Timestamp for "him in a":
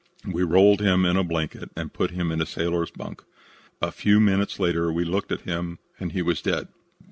0.81-1.23, 2.09-2.45